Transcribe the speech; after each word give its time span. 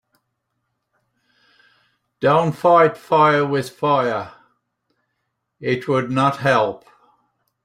Don‘t 2.21 2.55
fight 2.55 2.97
fire 2.97 3.45
with 3.45 3.69
fire, 3.69 4.33
it 5.59 5.87
would 5.87 6.09
not 6.09 6.37
help. 6.37 6.85